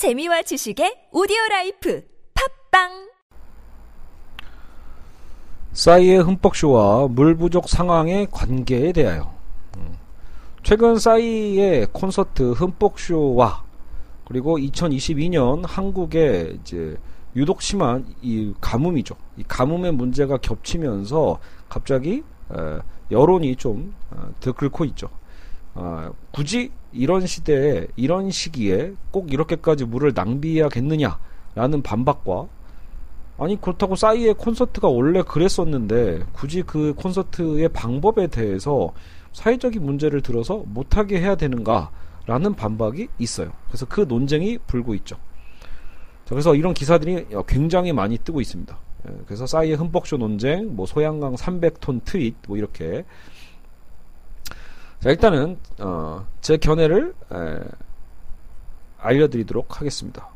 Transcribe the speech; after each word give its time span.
재미와 0.00 0.40
지식의 0.40 1.08
오디오 1.12 1.36
라이프 1.50 2.02
팟빵 2.32 3.10
싸이의 5.72 6.22
흠뻑쇼와 6.22 7.08
물 7.08 7.36
부족 7.36 7.68
상황의 7.68 8.28
관계에 8.30 8.92
대하여 8.92 9.34
음. 9.76 9.98
최근 10.62 10.96
싸이의 10.96 11.88
콘서트 11.92 12.52
흠뻑쇼와 12.52 13.62
그리고 14.24 14.56
2022년 14.56 15.64
한국의 15.66 16.60
이제 16.62 16.96
유독 17.36 17.60
심한 17.60 18.06
이 18.22 18.54
가뭄이죠. 18.58 19.16
이 19.36 19.42
가뭄의 19.46 19.92
문제가 19.92 20.38
겹치면서 20.38 21.38
갑자기 21.68 22.22
여론이 23.10 23.54
좀 23.56 23.94
어, 24.12 24.32
들끓고 24.40 24.86
있죠. 24.86 25.10
아, 25.82 26.12
굳이 26.30 26.70
이런 26.92 27.26
시대에 27.26 27.86
이런 27.96 28.30
시기에 28.30 28.92
꼭 29.10 29.32
이렇게까지 29.32 29.86
물을 29.86 30.12
낭비해야겠느냐라는 30.14 31.82
반박과 31.82 32.48
아니 33.38 33.58
그렇다고 33.58 33.96
싸이의 33.96 34.34
콘서트가 34.34 34.88
원래 34.88 35.22
그랬었는데 35.22 36.24
굳이 36.32 36.62
그 36.62 36.92
콘서트의 36.94 37.70
방법에 37.70 38.26
대해서 38.26 38.92
사회적인 39.32 39.82
문제를 39.82 40.20
들어서 40.20 40.62
못하게 40.66 41.18
해야 41.18 41.34
되는가라는 41.36 42.54
반박이 42.56 43.08
있어요. 43.18 43.52
그래서 43.68 43.86
그 43.86 44.02
논쟁이 44.02 44.58
불고 44.66 44.94
있죠. 44.96 45.16
자, 46.26 46.34
그래서 46.34 46.54
이런 46.54 46.74
기사들이 46.74 47.28
굉장히 47.48 47.94
많이 47.94 48.18
뜨고 48.18 48.42
있습니다. 48.42 48.78
예, 49.08 49.12
그래서 49.24 49.46
싸이의 49.46 49.76
흠뻑쇼 49.76 50.18
논쟁, 50.18 50.76
뭐 50.76 50.84
소양강 50.84 51.36
300톤 51.36 52.04
트윗, 52.04 52.34
뭐 52.46 52.58
이렇게 52.58 53.04
자, 55.00 55.08
일단은 55.08 55.56
어, 55.78 56.26
제 56.42 56.58
견해를 56.58 57.14
에, 57.32 57.58
알려드리도록 58.98 59.80
하겠습니다. 59.80 60.28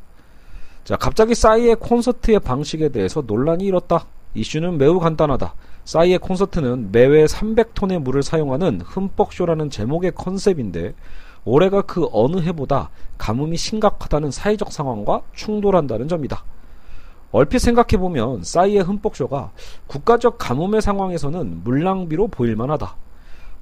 자, 0.84 0.96
갑자기 0.96 1.34
싸이의 1.34 1.76
콘서트의 1.76 2.40
방식에 2.40 2.88
대해서 2.88 3.22
논란이 3.26 3.64
일었다. 3.64 4.06
이슈는 4.34 4.78
매우 4.78 4.98
간단하다. 5.00 5.54
싸이의 5.84 6.18
콘서트는 6.18 6.92
매회 6.92 7.26
300톤의 7.26 7.98
물을 7.98 8.22
사용하는 8.22 8.80
흠뻑쇼라는 8.80 9.68
제목의 9.68 10.12
컨셉인데 10.14 10.94
올해가 11.44 11.82
그 11.82 12.08
어느 12.10 12.40
해보다 12.40 12.88
가뭄이 13.18 13.58
심각하다는 13.58 14.30
사회적 14.30 14.72
상황과 14.72 15.20
충돌한다는 15.34 16.08
점이다. 16.08 16.42
얼핏 17.32 17.58
생각해보면 17.58 18.44
싸이의 18.44 18.82
흠뻑쇼가 18.82 19.52
국가적 19.88 20.38
가뭄의 20.38 20.80
상황에서는 20.80 21.64
물낭비로 21.64 22.28
보일만하다. 22.28 23.03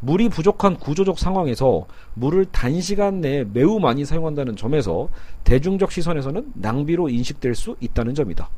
물이 0.03 0.31
부족한 0.31 0.79
구조적 0.79 1.19
상황에서 1.19 1.87
물을 2.15 2.45
단시간 2.45 3.21
내에 3.21 3.45
매우 3.45 3.79
많이 3.79 4.05
사용한다는 4.05 4.57
점에서 4.57 5.09
대중적 5.45 5.93
시선에서는 5.93 6.53
낭비로 6.55 7.09
인식될 7.09 7.55
수 7.55 7.77
있다는 7.79 8.15
점이다. 8.15 8.51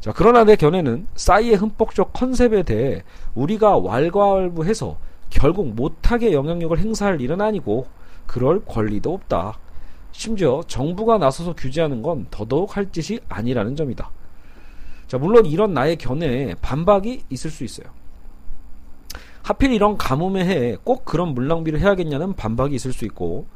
자, 0.00 0.12
그러나 0.14 0.44
내 0.44 0.56
견해는 0.56 1.06
싸이의 1.14 1.54
흠뻑적 1.56 2.12
컨셉에 2.12 2.64
대해 2.64 3.02
우리가 3.34 3.78
왈가왈부해서 3.78 4.98
결국 5.30 5.74
못하게 5.74 6.34
영향력을 6.34 6.78
행사할 6.78 7.20
일은 7.22 7.40
아니고 7.40 7.86
그럴 8.26 8.62
권리도 8.64 9.14
없다. 9.14 9.58
심지어 10.10 10.62
정부가 10.66 11.16
나서서 11.16 11.54
규제하는 11.54 12.02
건 12.02 12.26
더더욱 12.30 12.76
할 12.76 12.92
짓이 12.92 13.20
아니라는 13.30 13.74
점이다. 13.74 14.10
자, 15.06 15.16
물론 15.16 15.46
이런 15.46 15.72
나의 15.72 15.96
견해에 15.96 16.56
반박이 16.60 17.24
있을 17.30 17.50
수 17.50 17.64
있어요. 17.64 17.86
하필 19.42 19.72
이런 19.72 19.96
가뭄의 19.96 20.44
해에 20.44 20.76
꼭 20.84 21.04
그런 21.04 21.34
물 21.34 21.48
낭비를 21.48 21.80
해야겠냐는 21.80 22.34
반박이 22.34 22.74
있을 22.74 22.92
수 22.92 23.04
있고 23.04 23.46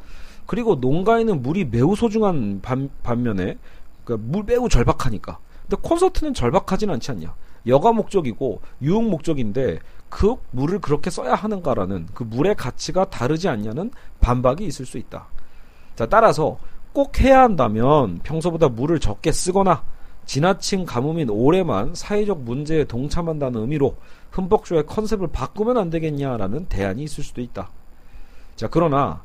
그리고 0.47 0.77
농가에는 0.77 1.43
물이 1.43 1.67
매우 1.67 1.97
소중한 1.97 2.61
반, 2.63 2.91
반면에 3.03 3.59
그러니까 4.05 4.29
물 4.31 4.45
매우 4.45 4.69
절박하니까. 4.69 5.39
근데 5.63 5.77
콘서트는 5.83 6.35
절박하진 6.35 6.91
않지 6.91 7.11
않냐. 7.11 7.35
여가 7.67 7.93
목적이고 7.93 8.61
유흥 8.81 9.11
목적인데 9.11 9.81
그 10.09 10.37
물을 10.53 10.79
그렇게 10.79 11.11
써야 11.11 11.35
하는가라는 11.35 12.07
그 12.15 12.23
물의 12.23 12.55
가치가 12.55 13.05
다르지 13.07 13.49
않냐는 13.49 13.91
반박이 14.21 14.65
있을 14.65 14.87
수 14.87 14.99
있다. 14.99 15.27
자 15.97 16.07
따라서 16.07 16.59
꼭 16.93 17.21
해야 17.21 17.43
한다면 17.43 18.21
평소보다 18.23 18.69
물을 18.69 19.01
적게 19.01 19.33
쓰거나 19.33 19.83
지나친 20.27 20.85
가뭄인 20.85 21.31
올해만 21.31 21.95
사회적 21.95 22.43
문제에 22.43 22.85
동참한다는 22.85 23.61
의미로 23.61 23.97
흠뻑쇼의 24.33 24.87
컨셉을 24.87 25.29
바꾸면 25.29 25.79
안 25.79 25.89
되겠냐라는 25.89 26.67
대안이 26.67 27.03
있을 27.05 27.25
수도 27.25 27.41
있다. 27.41 27.71
자, 28.57 28.69
그러나 28.69 29.23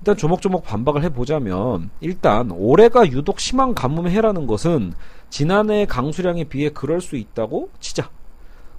일단 0.00 0.16
조목조목 0.16 0.64
반박을 0.64 1.04
해보자면 1.04 1.90
일단 2.00 2.50
올해가 2.50 3.06
유독 3.06 3.38
심한 3.38 3.72
가뭄의 3.72 4.12
해라는 4.12 4.48
것은 4.48 4.94
지난해의 5.30 5.86
강수량에 5.86 6.44
비해 6.44 6.70
그럴 6.70 7.00
수 7.00 7.16
있다고 7.16 7.70
치자. 7.78 8.10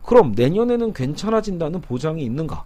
그럼 0.04 0.34
내년에는 0.36 0.92
괜찮아진다는 0.92 1.80
보장이 1.80 2.24
있는가? 2.24 2.66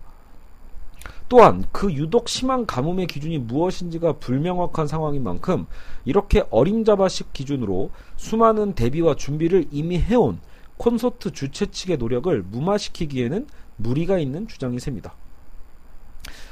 또한 1.29 1.65
그 1.71 1.91
유독 1.93 2.29
심한 2.29 2.65
가뭄의 2.65 3.07
기준이 3.07 3.37
무엇인지가 3.39 4.13
불명확한 4.13 4.87
상황인 4.87 5.23
만큼 5.23 5.67
이렇게 6.05 6.43
어림잡아식 6.49 7.33
기준으로 7.33 7.91
수많은 8.15 8.73
대비와 8.73 9.15
준비를 9.15 9.65
이미 9.71 9.99
해온 9.99 10.39
콘서트 10.77 11.31
주최 11.31 11.65
측의 11.65 11.97
노력을 11.97 12.43
무마시키기에는 12.43 13.47
무리가 13.75 14.19
있는 14.19 14.47
주장이 14.47 14.79
셉니다. 14.79 15.13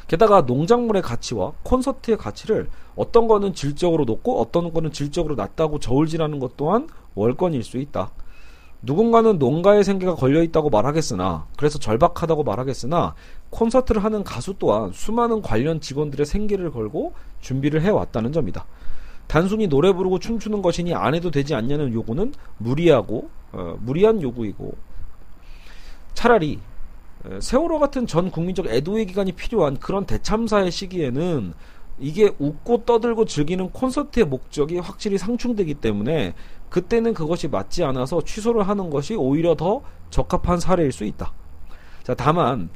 게다가 0.08 0.42
농작물의 0.42 1.02
가치와 1.02 1.54
콘서트의 1.64 2.18
가치를 2.18 2.70
어떤 2.96 3.28
거는 3.28 3.54
질적으로 3.54 4.06
높고 4.06 4.40
어떤 4.40 4.72
거는 4.72 4.92
질적으로 4.92 5.36
낮다고 5.36 5.80
저울질하는 5.80 6.40
것 6.40 6.58
또한 6.58 6.88
월권일 7.16 7.64
수 7.64 7.78
있다. 7.78 8.12
누군가는 8.86 9.40
농가의 9.40 9.84
생계가 9.84 10.16
걸려 10.16 10.44
있다고 10.44 10.70
말하겠으나 10.70 11.48
그래서 11.58 11.80
절박하다고 11.80 12.44
말하겠으나 12.44 13.16
콘서트를 13.50 14.04
하는 14.04 14.24
가수 14.24 14.54
또한 14.60 14.92
수많은 14.94 15.42
관련 15.42 15.82
직원들의 15.82 16.26
생계를 16.26 16.72
걸고 16.72 17.14
준비를 17.42 17.82
해왔다는 17.82 18.32
점이다. 18.32 18.66
단순히 19.28 19.68
노래 19.68 19.92
부르고 19.92 20.20
춤추는 20.20 20.62
것이니 20.62 20.94
안 20.94 21.16
해도 21.16 21.32
되지 21.32 21.56
않냐는 21.56 21.94
요구는 21.94 22.34
무리하고 22.60 23.30
어, 23.52 23.76
무리한 23.82 24.22
요구이고 24.22 24.76
차라리 26.14 26.60
세월호 27.40 27.80
같은 27.80 28.06
전 28.06 28.30
국민적 28.30 28.68
애도의 28.68 29.08
기간이 29.08 29.32
필요한 29.32 29.80
그런 29.80 30.06
대참사의 30.06 30.72
시기에는 30.72 31.54
이게 31.98 32.32
웃고 32.40 32.86
떠들고 32.86 33.26
즐기는 33.26 33.70
콘서트의 33.70 34.26
목적이 34.26 34.80
확실히 34.80 35.18
상충되기 35.18 35.76
때문에 35.76 36.34
그때는 36.70 37.14
그것이 37.14 37.48
맞지 37.48 37.84
않아서 37.84 38.22
취소를 38.22 38.68
하는 38.68 38.90
것이 38.90 39.16
오히려 39.16 39.56
더 39.56 39.82
적합한 40.10 40.60
사례일 40.60 40.92
수 40.92 41.06
있다. 41.06 41.34
자, 42.04 42.14
다만 42.14 42.70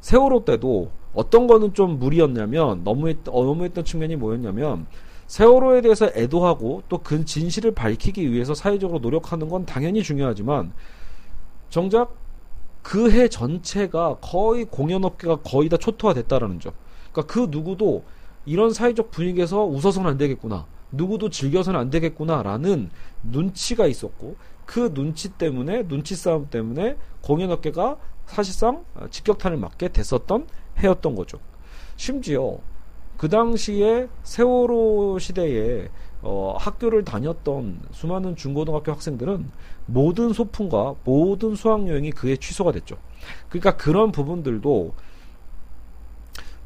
세월호 0.00 0.44
때도 0.44 0.90
어떤 1.14 1.46
거는 1.46 1.74
좀 1.74 1.98
무리였냐면 1.98 2.82
너무했, 2.84 3.18
어, 3.28 3.44
너무했던 3.44 3.84
측면이 3.84 4.16
뭐였냐면 4.16 4.86
세월호에 5.26 5.80
대해서 5.80 6.06
애도하고 6.14 6.82
또 6.88 6.98
그 6.98 7.24
진실을 7.24 7.72
밝히기 7.72 8.30
위해서 8.30 8.54
사회적으로 8.54 8.98
노력하는 9.00 9.48
건 9.48 9.66
당연히 9.66 10.02
중요하지만 10.02 10.72
정작 11.70 12.14
그 12.82 13.10
해 13.10 13.28
전체가 13.28 14.18
거의 14.20 14.64
공연업계가 14.64 15.36
거의 15.36 15.68
다 15.68 15.76
초토화됐다라는 15.76 16.60
점. 16.60 16.72
그러니까 17.10 17.32
그 17.32 17.48
누구도 17.50 18.04
이런 18.44 18.72
사회적 18.72 19.10
분위기에서 19.10 19.64
웃어서는 19.64 20.08
안 20.08 20.16
되겠구나. 20.18 20.66
누구도 20.92 21.30
즐겨서는 21.30 21.78
안 21.78 21.90
되겠구나라는 21.90 22.90
눈치가 23.22 23.86
있었고 23.86 24.36
그 24.64 24.92
눈치 24.92 25.30
때문에 25.30 25.86
눈치 25.88 26.16
싸움 26.16 26.48
때문에 26.48 26.96
공연 27.22 27.50
업계가 27.50 27.96
사실상 28.26 28.84
직격탄을 29.10 29.56
맞게 29.56 29.88
됐었던 29.88 30.46
해였던 30.78 31.14
거죠. 31.14 31.38
심지어 31.96 32.58
그 33.16 33.28
당시에 33.28 34.08
세월호 34.24 35.18
시대에 35.18 35.88
어, 36.22 36.56
학교를 36.58 37.04
다녔던 37.04 37.80
수많은 37.92 38.36
중고등학교 38.36 38.92
학생들은 38.92 39.48
모든 39.86 40.32
소풍과 40.32 40.96
모든 41.04 41.54
수학여행이 41.54 42.10
그에 42.12 42.36
취소가 42.36 42.72
됐죠. 42.72 42.96
그러니까 43.48 43.76
그런 43.76 44.12
부분들도 44.12 44.92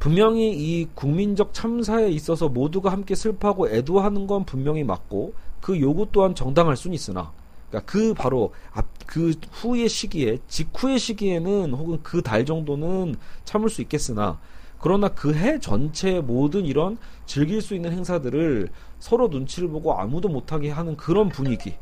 분명히 0.01 0.51
이 0.51 0.89
국민적 0.95 1.55
참사에 1.55 2.09
있어서 2.11 2.49
모두가 2.49 2.91
함께 2.91 3.15
슬퍼하고 3.15 3.69
애도하는 3.69 4.27
건 4.27 4.45
분명히 4.45 4.83
맞고 4.83 5.35
그 5.61 5.79
요구 5.81 6.09
또한 6.11 6.35
정당할 6.35 6.77
수는 6.77 6.95
있으나 6.95 7.31
그러니까 7.71 7.93
그 7.93 8.15
바로 8.15 8.53
앞 8.73 8.87
그 9.11 9.35
후의 9.51 9.89
시기에 9.89 10.39
직후의 10.47 11.01
시기에는 11.01 11.75
혹은 11.75 12.01
그 12.05 12.23
달 12.23 12.45
정도는 12.47 13.17
참을 13.45 13.69
수 13.69 13.83
있겠으나 13.83 14.39
그러나 14.79 15.09
그 15.09 15.35
해 15.35 15.59
전체 15.59 16.21
모든 16.21 16.65
이런 16.65 16.97
즐길 17.27 17.61
수 17.61 17.75
있는 17.75 17.93
행사들을 17.93 18.69
서로 19.01 19.27
눈치를 19.27 19.69
보고 19.69 19.99
아무도 19.99 20.29
못하게 20.29 20.71
하는 20.71 20.97
그런 20.97 21.29
분위기 21.29 21.75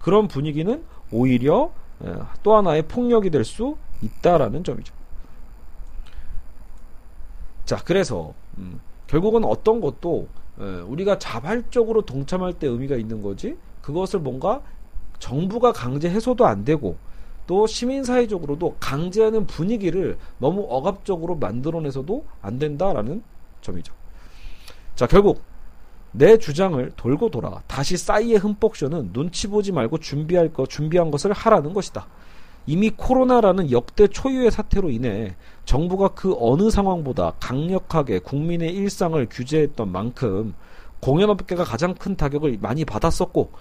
그런 0.00 0.26
분위기는 0.26 0.82
오히려 1.12 1.70
또 2.42 2.56
하나의 2.56 2.82
폭력이 2.88 3.30
될 3.30 3.44
수 3.44 3.76
있다라는 4.02 4.64
점이죠. 4.64 4.92
자, 7.64 7.76
그래서 7.84 8.34
음, 8.58 8.80
결국은 9.06 9.44
어떤 9.44 9.80
것도 9.80 10.28
예, 10.60 10.64
우리가 10.64 11.18
자발적으로 11.18 12.02
동참할 12.02 12.52
때 12.52 12.66
의미가 12.66 12.96
있는 12.96 13.22
거지 13.22 13.56
그것을 13.82 14.20
뭔가 14.20 14.62
정부가 15.18 15.72
강제 15.72 16.08
해소도 16.08 16.46
안 16.46 16.64
되고 16.64 16.96
또 17.46 17.66
시민사회적으로도 17.66 18.76
강제하는 18.80 19.46
분위기를 19.46 20.16
너무 20.38 20.66
억압적으로 20.68 21.36
만들어내서도 21.36 22.24
안 22.40 22.58
된다라는 22.58 23.22
점이죠. 23.60 23.92
자, 24.94 25.06
결국 25.06 25.42
내 26.12 26.38
주장을 26.38 26.92
돌고 26.96 27.30
돌아 27.30 27.60
다시 27.66 27.96
싸이의 27.96 28.38
흠뻑쇼는 28.38 29.12
눈치 29.12 29.48
보지 29.48 29.72
말고 29.72 29.98
준비할 29.98 30.52
것, 30.52 30.70
준비한 30.70 31.10
것을 31.10 31.32
하라는 31.32 31.74
것이다. 31.74 32.06
이미 32.66 32.90
코로나라는 32.90 33.70
역대 33.70 34.06
초유의 34.06 34.50
사태로 34.50 34.90
인해 34.90 35.34
정부가 35.64 36.08
그 36.08 36.34
어느 36.38 36.70
상황보다 36.70 37.34
강력하게 37.40 38.20
국민의 38.20 38.74
일상을 38.74 39.26
규제했던 39.30 39.92
만큼 39.92 40.54
공연업계가 41.00 41.64
가장 41.64 41.94
큰 41.94 42.16
타격을 42.16 42.58
많이 42.60 42.84
받았었고 42.84 43.52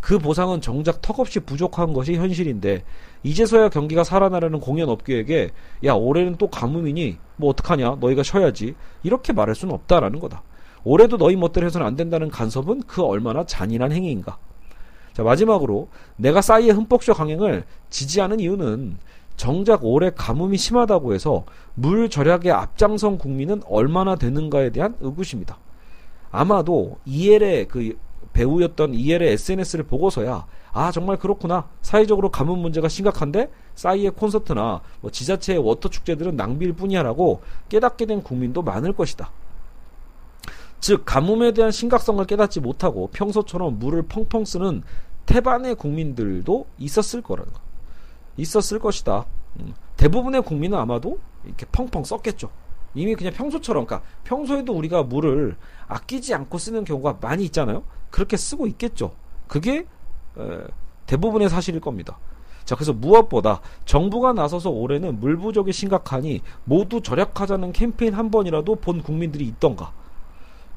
그 0.00 0.18
보상은 0.18 0.60
정작 0.60 1.02
턱없이 1.02 1.40
부족한 1.40 1.92
것이 1.92 2.14
현실인데 2.14 2.84
이제서야 3.22 3.68
경기가 3.68 4.04
살아나려는 4.04 4.60
공연업계에게 4.60 5.50
야 5.84 5.92
올해는 5.92 6.36
또 6.36 6.48
가뭄이니 6.48 7.18
뭐 7.36 7.50
어떡하냐 7.50 7.96
너희가 8.00 8.22
쉬어야지 8.22 8.74
이렇게 9.02 9.32
말할 9.32 9.54
수는 9.54 9.74
없다라는 9.74 10.20
거다. 10.20 10.42
올해도 10.84 11.18
너희 11.18 11.36
멋대로 11.36 11.66
해서는 11.66 11.86
안 11.86 11.96
된다는 11.96 12.30
간섭은 12.30 12.82
그 12.86 13.02
얼마나 13.02 13.44
잔인한 13.44 13.92
행위인가. 13.92 14.38
자 15.20 15.24
마지막으로 15.24 15.88
내가 16.16 16.40
싸이의 16.40 16.70
흠뻑쇼 16.70 17.12
강행을 17.12 17.64
지지하는 17.90 18.40
이유는 18.40 18.96
정작 19.36 19.84
올해 19.84 20.10
가뭄이 20.16 20.56
심하다고 20.56 21.12
해서 21.12 21.44
물 21.74 22.08
절약에 22.08 22.50
앞장선 22.50 23.18
국민은 23.18 23.60
얼마나 23.68 24.16
되는가에 24.16 24.70
대한 24.70 24.96
의구심이다. 24.98 25.58
아마도 26.30 26.96
이엘의 27.04 27.68
그 27.68 27.98
배우였던 28.32 28.94
이엘의 28.94 29.32
SNS를 29.32 29.84
보고서야 29.84 30.46
아 30.72 30.90
정말 30.90 31.18
그렇구나 31.18 31.68
사회적으로 31.82 32.30
가뭄 32.30 32.58
문제가 32.60 32.88
심각한데 32.88 33.50
싸이의 33.74 34.12
콘서트나 34.12 34.80
뭐 35.02 35.10
지자체의 35.10 35.58
water 35.58 35.90
축제들은 35.90 36.36
낭비일 36.36 36.72
뿐이야라고 36.72 37.42
깨닫게 37.68 38.06
된 38.06 38.22
국민도 38.22 38.62
많을 38.62 38.94
것이다. 38.94 39.30
즉 40.80 41.02
가뭄에 41.04 41.52
대한 41.52 41.70
심각성을 41.70 42.24
깨닫지 42.24 42.60
못하고 42.60 43.08
평소처럼 43.12 43.78
물을 43.78 44.02
펑펑 44.02 44.46
쓰는 44.46 44.82
태반의 45.26 45.74
국민들도 45.76 46.66
있었을 46.78 47.22
거라는 47.22 47.52
거. 47.52 47.60
있었을 48.36 48.78
것이다. 48.78 49.26
음, 49.60 49.74
대부분의 49.96 50.42
국민은 50.42 50.78
아마도 50.78 51.18
이렇게 51.44 51.66
펑펑 51.70 52.04
썼겠죠. 52.04 52.50
이미 52.94 53.14
그냥 53.14 53.32
평소처럼, 53.32 53.86
그러니까 53.86 54.08
평소에도 54.24 54.72
우리가 54.72 55.04
물을 55.04 55.56
아끼지 55.86 56.34
않고 56.34 56.58
쓰는 56.58 56.84
경우가 56.84 57.18
많이 57.20 57.44
있잖아요. 57.44 57.84
그렇게 58.10 58.36
쓰고 58.36 58.66
있겠죠. 58.66 59.12
그게 59.46 59.86
에, 60.38 60.66
대부분의 61.06 61.48
사실일 61.48 61.80
겁니다. 61.80 62.18
자, 62.64 62.74
그래서 62.74 62.92
무엇보다 62.92 63.60
정부가 63.84 64.32
나서서 64.32 64.70
올해는 64.70 65.18
물 65.20 65.36
부족이 65.36 65.72
심각하니 65.72 66.40
모두 66.64 67.00
절약하자는 67.00 67.72
캠페인 67.72 68.14
한 68.14 68.30
번이라도 68.30 68.76
본 68.76 69.02
국민들이 69.02 69.46
있던가. 69.46 69.92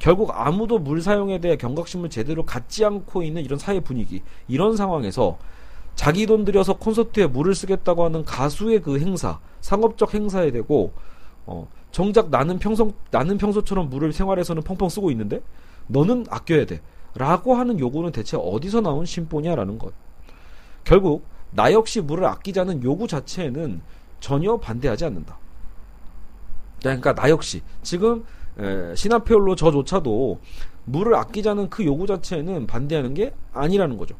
결국 0.04 0.32
아무도 0.34 0.80
물 0.80 1.02
사용에 1.02 1.40
대해 1.40 1.56
경각심을 1.56 2.10
제대로 2.10 2.44
갖지 2.44 2.84
않고 2.84 3.24
있는 3.24 3.42
이런 3.42 3.58
사회 3.58 3.80
분위기, 3.80 4.22
이런 4.50 4.76
상황에서 4.76 5.38
자기 5.96 6.26
돈 6.26 6.44
들여서 6.44 6.74
콘서트에 6.74 7.26
물을 7.28 7.56
쓰겠다고 7.56 8.04
하는 8.04 8.26
가수의 8.26 8.82
그 8.82 9.00
행사, 9.00 9.40
상업적 9.62 10.14
행사에 10.14 10.52
대고 10.52 10.92
어, 11.46 11.70
정작 11.92 12.30
나는 12.30 12.60
평소 12.60 12.92
나는 13.12 13.38
평소처럼 13.38 13.90
물을 13.90 14.12
생활에서는 14.12 14.64
펑펑 14.64 14.90
쓰고 14.90 15.10
있는데 15.12 15.42
너는 15.88 16.26
아껴야 16.30 16.66
돼. 16.66 16.82
라고 17.16 17.56
하는 17.56 17.80
요구는 17.80 18.12
대체 18.12 18.36
어디서 18.36 18.82
나온 18.82 19.06
심보냐라는 19.06 19.78
것. 19.80 19.94
결국 20.84 21.26
나 21.52 21.72
역시 21.72 22.02
물을 22.02 22.26
아끼자는 22.26 22.84
요구 22.84 23.08
자체에는 23.08 23.80
전혀 24.20 24.58
반대하지 24.58 25.06
않는다. 25.06 25.38
그러니까 26.82 27.16
나 27.16 27.30
역시 27.30 27.62
지금 27.82 28.26
시나페올로 28.96 29.56
저조차도 29.56 30.40
물을 30.86 31.16
아끼자는 31.16 31.70
그 31.70 31.86
요구 31.86 32.06
자체에는 32.08 32.68
반대하는 32.68 33.14
게 33.14 33.34
아니라는 33.54 33.98
거죠. 33.98 34.16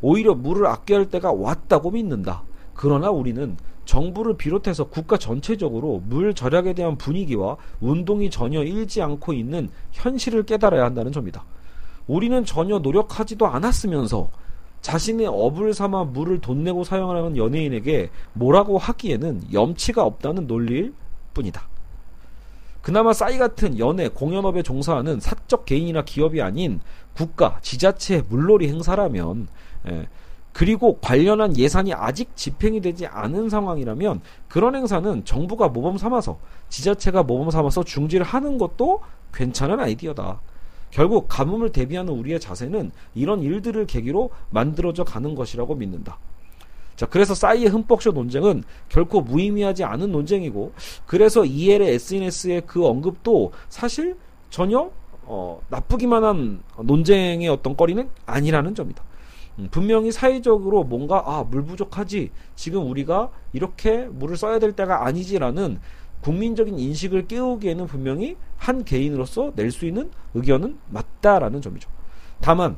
오히려 0.00 0.34
물을 0.34 0.66
아껴야 0.66 0.98
할 0.98 1.06
때가 1.06 1.32
왔다고 1.32 1.90
믿는다. 1.90 2.42
그러나 2.74 3.10
우리는 3.10 3.56
정부를 3.84 4.36
비롯해서 4.36 4.84
국가 4.84 5.16
전체적으로 5.16 6.02
물 6.06 6.34
절약에 6.34 6.74
대한 6.74 6.96
분위기와 6.96 7.56
운동이 7.80 8.30
전혀 8.30 8.62
일지 8.62 9.00
않고 9.00 9.32
있는 9.32 9.70
현실을 9.92 10.42
깨달아야 10.44 10.84
한다는 10.84 11.10
점이다. 11.10 11.44
우리는 12.06 12.44
전혀 12.44 12.78
노력하지도 12.78 13.46
않았으면서 13.46 14.28
자신의 14.82 15.26
업을 15.26 15.74
삼아 15.74 16.04
물을 16.04 16.40
돈 16.40 16.64
내고 16.64 16.84
사용하는 16.84 17.36
연예인에게 17.36 18.10
뭐라고 18.34 18.78
하기에는 18.78 19.52
염치가 19.52 20.04
없다는 20.04 20.46
논리일 20.46 20.94
뿐이다. 21.34 21.66
그나마 22.82 23.12
싸이 23.12 23.38
같은 23.38 23.78
연예, 23.78 24.08
공연업에 24.08 24.62
종사하는 24.62 25.20
사적 25.20 25.64
개인이나 25.64 26.02
기업이 26.04 26.40
아닌 26.40 26.80
국가, 27.14 27.58
지자체 27.60 28.24
물놀이 28.28 28.68
행사라면 28.68 29.48
예, 29.88 30.08
그리고 30.52 30.98
관련한 30.98 31.56
예산이 31.56 31.92
아직 31.94 32.34
집행이 32.34 32.80
되지 32.80 33.06
않은 33.06 33.48
상황이라면 33.48 34.20
그런 34.48 34.74
행사는 34.74 35.24
정부가 35.24 35.68
모범 35.68 35.98
삼아서 35.98 36.38
지자체가 36.68 37.22
모범 37.22 37.50
삼아서 37.50 37.84
중지를 37.84 38.24
하는 38.24 38.58
것도 38.58 39.00
괜찮은 39.32 39.78
아이디어다. 39.78 40.40
결국 40.90 41.26
가뭄을 41.28 41.70
대비하는 41.70 42.12
우리의 42.12 42.40
자세는 42.40 42.90
이런 43.14 43.42
일들을 43.42 43.86
계기로 43.86 44.30
만들어져 44.50 45.04
가는 45.04 45.34
것이라고 45.34 45.74
믿는다. 45.74 46.18
자, 46.98 47.06
그래서 47.06 47.32
싸이의 47.32 47.68
흠뻑쇼 47.68 48.10
논쟁은 48.10 48.64
결코 48.88 49.20
무의미하지 49.20 49.84
않은 49.84 50.10
논쟁이고, 50.10 50.72
그래서 51.06 51.44
EL의 51.44 51.94
SNS의 51.94 52.62
그 52.66 52.84
언급도 52.84 53.52
사실 53.68 54.16
전혀 54.50 54.90
어, 55.22 55.60
나쁘기만 55.68 56.24
한 56.24 56.60
논쟁의 56.82 57.48
어떤 57.48 57.76
거리는 57.76 58.08
아니라는 58.26 58.74
점이다. 58.74 59.04
음, 59.60 59.68
분명히 59.70 60.10
사회적으로 60.10 60.82
뭔가 60.82 61.22
아 61.24 61.44
물 61.44 61.62
부족하지 61.64 62.32
지금 62.56 62.90
우리가 62.90 63.30
이렇게 63.52 64.06
물을 64.10 64.36
써야 64.36 64.58
될 64.58 64.72
때가 64.72 65.06
아니지라는 65.06 65.78
국민적인 66.22 66.80
인식을 66.80 67.28
깨우기에는 67.28 67.86
분명히 67.86 68.36
한 68.56 68.82
개인으로서 68.84 69.52
낼 69.54 69.70
수 69.70 69.86
있는 69.86 70.10
의견은 70.34 70.78
맞다라는 70.88 71.62
점이죠. 71.62 71.88
다만 72.40 72.76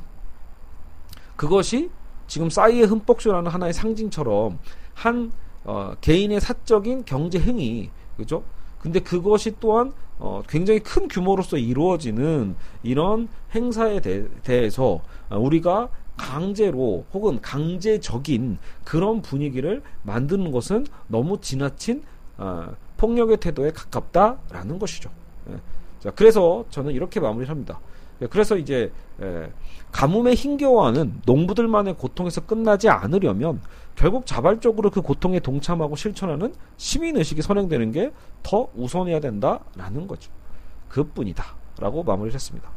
그것이 1.35 1.89
지금 2.31 2.49
싸이의 2.49 2.85
흠뻑쇼라는 2.85 3.51
하나의 3.51 3.73
상징처럼 3.73 4.57
한 4.93 5.33
어, 5.65 5.93
개인의 5.99 6.39
사적인 6.39 7.03
경제 7.03 7.37
행위 7.37 7.89
그죠? 8.15 8.41
근데 8.79 9.01
그것이 9.01 9.53
또한 9.59 9.91
어, 10.17 10.41
굉장히 10.47 10.79
큰 10.79 11.09
규모로서 11.09 11.57
이루어지는 11.57 12.55
이런 12.83 13.27
행사에 13.53 13.99
대, 13.99 14.23
해서 14.47 15.01
우리가 15.29 15.89
강제로 16.15 17.03
혹은 17.13 17.41
강제적인 17.41 18.59
그런 18.85 19.21
분위기를 19.21 19.83
만드는 20.03 20.53
것은 20.53 20.87
너무 21.09 21.41
지나친 21.41 22.01
어, 22.37 22.73
폭력의 22.95 23.41
태도에 23.41 23.71
가깝다라는 23.71 24.79
것이죠. 24.79 25.09
예. 25.49 25.57
자, 25.99 26.11
그래서 26.11 26.63
저는 26.69 26.93
이렇게 26.93 27.19
마무리를 27.19 27.49
합니다. 27.49 27.81
예, 28.21 28.27
그래서 28.27 28.57
이제 28.57 28.91
예, 29.21 29.51
가뭄에 29.91 30.33
힘겨워하는 30.33 31.21
농부들만의 31.25 31.95
고통에서 31.97 32.41
끝나지 32.41 32.89
않으려면 32.89 33.61
결국 33.95 34.25
자발적으로 34.25 34.89
그 34.89 35.01
고통에 35.01 35.39
동참하고 35.39 35.95
실천하는 35.95 36.53
시민 36.77 37.17
의식이 37.17 37.41
선행되는 37.41 37.91
게 37.91 38.11
더 38.43 38.67
우선해야 38.75 39.19
된다라는 39.19 40.07
거죠. 40.07 40.31
그뿐이다 40.89 41.43
라고 41.79 42.03
마무리를 42.03 42.33
했습니다. 42.33 42.69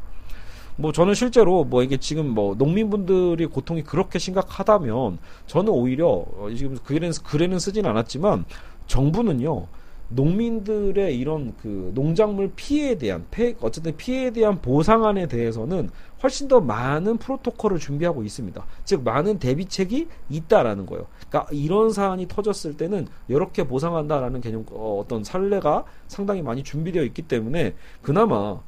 뭐 0.77 0.91
저는 0.91 1.13
실제로 1.13 1.63
뭐 1.63 1.83
이게 1.83 1.97
지금 1.97 2.29
뭐 2.29 2.55
농민분들이 2.55 3.45
고통이 3.45 3.83
그렇게 3.83 4.19
심각하다면 4.19 5.19
저는 5.47 5.71
오히려 5.71 6.07
어, 6.07 6.49
지금 6.55 6.77
글에는 6.77 7.11
글에는 7.23 7.59
쓰진 7.59 7.85
않았지만 7.85 8.45
정부는요 8.87 9.67
농민들의 10.09 11.17
이런 11.17 11.55
그 11.61 11.91
농작물 11.95 12.51
피해에 12.55 12.95
대한 12.95 13.25
폐, 13.31 13.55
어쨌든 13.61 13.97
피해에 13.97 14.31
대한 14.31 14.61
보상안에 14.61 15.27
대해서는 15.27 15.89
훨씬 16.21 16.47
더 16.47 16.59
많은 16.61 17.17
프로토콜을 17.17 17.79
준비하고 17.79 18.23
있습니다. 18.23 18.65
즉 18.83 19.03
많은 19.03 19.39
대비책이 19.39 20.07
있다라는 20.29 20.85
거예요. 20.85 21.07
그러니까 21.27 21.51
이런 21.51 21.91
사안이 21.91 22.27
터졌을 22.27 22.77
때는 22.77 23.07
이렇게 23.27 23.67
보상한다라는 23.67 24.41
개념 24.41 24.65
어, 24.71 25.01
어떤 25.03 25.23
선례가 25.23 25.85
상당히 26.07 26.41
많이 26.41 26.63
준비되어 26.63 27.03
있기 27.03 27.23
때문에 27.23 27.75
그나마 28.01 28.59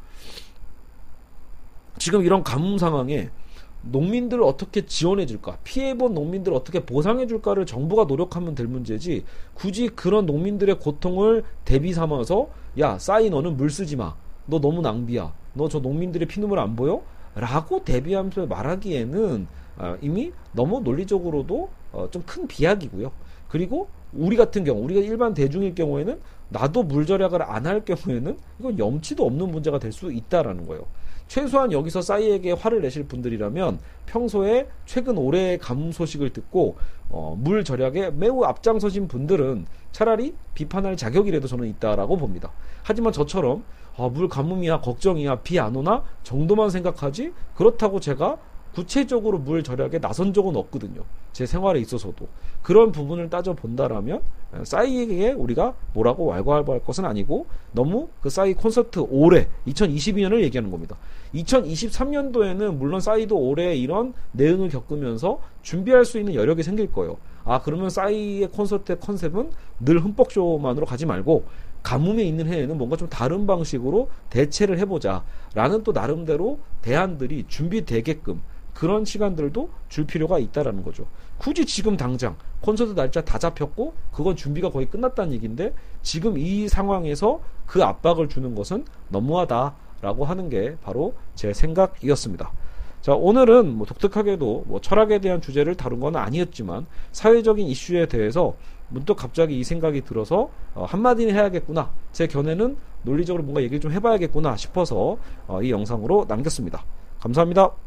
지금 1.97 2.23
이런 2.23 2.43
가뭄 2.43 2.77
상황에 2.77 3.29
농민들을 3.91 4.43
어떻게 4.43 4.85
지원해 4.85 5.25
줄까? 5.25 5.57
피해본 5.63 6.13
농민들을 6.13 6.55
어떻게 6.57 6.85
보상해 6.85 7.27
줄까를 7.27 7.65
정부가 7.65 8.05
노력하면 8.05 8.55
될 8.55 8.67
문제지 8.67 9.23
굳이 9.53 9.89
그런 9.89 10.25
농민들의 10.25 10.79
고통을 10.79 11.43
대비 11.65 11.93
삼아서 11.93 12.49
야, 12.79 12.97
싸이 12.99 13.29
너는 13.29 13.57
물 13.57 13.69
쓰지 13.69 13.95
마. 13.95 14.15
너 14.45 14.59
너무 14.59 14.81
낭비야. 14.81 15.33
너 15.53 15.67
저 15.69 15.79
농민들의 15.79 16.27
피눈물 16.27 16.59
안 16.59 16.75
보여? 16.75 17.01
라고 17.35 17.83
대비하면서 17.83 18.47
말하기에는 18.47 19.47
아, 19.77 19.97
이미 20.01 20.31
너무 20.53 20.79
논리적으로도 20.81 21.69
어, 21.91 22.07
좀큰 22.09 22.47
비약이고요. 22.47 23.11
그리고 23.47 23.89
우리 24.13 24.35
같은 24.37 24.63
경우, 24.63 24.83
우리가 24.83 25.01
일반 25.01 25.33
대중일 25.33 25.75
경우에는 25.75 26.19
나도 26.49 26.83
물 26.83 27.05
절약을 27.05 27.41
안 27.43 27.65
할 27.67 27.83
경우에는 27.85 28.37
이건 28.59 28.79
염치도 28.79 29.25
없는 29.25 29.51
문제가 29.51 29.79
될 29.79 29.91
수 29.91 30.11
있다라는 30.11 30.65
거예요. 30.67 30.85
최소한 31.27 31.71
여기서 31.71 32.01
싸이에게 32.01 32.53
화를 32.53 32.81
내실 32.81 33.07
분들이라면 33.07 33.79
평소에 34.05 34.67
최근 34.85 35.17
올해의 35.17 35.57
가뭄 35.57 35.91
소식을 35.91 36.31
듣고 36.31 36.77
어, 37.09 37.35
물 37.37 37.63
절약에 37.63 38.11
매우 38.11 38.43
앞장서신 38.43 39.07
분들은 39.07 39.65
차라리 39.91 40.33
비판할 40.53 40.95
자격이라도 40.95 41.47
저는 41.47 41.67
있다라고 41.67 42.17
봅니다. 42.17 42.51
하지만 42.83 43.11
저처럼 43.11 43.63
아, 43.97 44.07
물 44.07 44.29
가뭄이야 44.29 44.81
걱정이야 44.81 45.41
비 45.41 45.59
안 45.59 45.75
오나 45.75 46.03
정도만 46.23 46.69
생각하지 46.69 47.33
그렇다고 47.55 47.99
제가 47.99 48.37
구체적으로 48.77 49.39
물 49.39 49.63
절약에 49.63 49.97
나선 49.97 50.33
적은 50.33 50.55
없거든요. 50.55 51.01
제 51.33 51.47
생활에 51.47 51.79
있어서도 51.79 52.27
그런 52.61 52.91
부분을 52.91 53.27
따져 53.27 53.53
본다라면 53.53 54.21
싸이에게 54.63 55.31
우리가 55.31 55.73
뭐라고 55.95 56.27
왈가왈부할 56.27 56.83
것은 56.83 57.03
아니고 57.03 57.47
너무 57.71 58.07
그 58.21 58.29
싸이 58.29 58.53
콘서트 58.53 58.99
올해 59.09 59.47
2022년을 59.65 60.43
얘기하는 60.43 60.69
겁니다. 60.69 60.95
2023년도에는 61.33 62.75
물론 62.75 63.01
싸이도 63.01 63.35
올해 63.35 63.75
이런 63.75 64.13
내응을 64.33 64.69
겪으면서 64.69 65.39
준비할 65.63 66.05
수 66.05 66.19
있는 66.19 66.35
여력이 66.35 66.61
생길 66.61 66.91
거예요. 66.91 67.17
아 67.45 67.59
그러면 67.63 67.89
싸이의 67.89 68.49
콘서트의 68.49 68.99
컨셉은 68.99 69.49
늘 69.79 70.03
흠뻑쇼만으로 70.03 70.85
가지 70.85 71.07
말고 71.07 71.45
가뭄에 71.81 72.21
있는 72.21 72.45
해에는 72.45 72.77
뭔가 72.77 72.95
좀 72.95 73.09
다른 73.09 73.47
방식으로 73.47 74.09
대체를 74.29 74.77
해보자 74.77 75.23
라는 75.55 75.83
또 75.83 75.93
나름대로 75.93 76.59
대안들이 76.83 77.45
준비되게끔 77.47 78.39
그런 78.77 79.05
시간들도 79.05 79.69
줄 79.89 80.05
필요가 80.05 80.37
있다라는 80.37 80.83
거죠. 80.83 81.07
굳이 81.39 81.65
지금 81.65 81.97
당장 81.97 82.35
콘서트 82.61 82.93
날짜 82.93 83.21
다 83.21 83.39
잡혔고 83.39 83.95
그건 84.11 84.35
준비가 84.35 84.69
거의 84.69 84.85
끝났다는 84.85 85.33
얘기인데 85.33 85.73
지금 86.03 86.37
이 86.37 86.67
상황에서 86.67 87.41
그 87.65 87.83
압박을 87.83 88.29
주는 88.29 88.53
것은 88.53 88.85
너무하다라고 89.09 90.25
하는 90.25 90.49
게 90.49 90.77
바로 90.83 91.15
제 91.33 91.53
생각이었습니다. 91.53 92.51
자, 93.01 93.15
오늘은 93.15 93.67
뭐 93.67 93.87
독특하게도 93.87 94.65
뭐 94.67 94.79
철학에 94.79 95.21
대한 95.21 95.41
주제를 95.41 95.73
다룬 95.73 95.99
건 95.99 96.15
아니었지만 96.15 96.85
사회적인 97.13 97.65
이슈에 97.65 98.05
대해서 98.05 98.55
문득 98.89 99.15
갑자기 99.15 99.59
이 99.59 99.63
생각이 99.63 100.01
들어서 100.01 100.51
어, 100.75 100.85
한마디는 100.85 101.33
해야겠구나. 101.33 101.89
제 102.11 102.27
견해는 102.27 102.77
논리적으로 103.01 103.43
뭔가 103.43 103.61
얘기를 103.61 103.79
좀 103.79 103.91
해봐야겠구나 103.91 104.55
싶어서 104.55 105.17
어, 105.47 105.63
이 105.63 105.71
영상으로 105.71 106.25
남겼습니다. 106.27 106.85
감사합니다. 107.19 107.86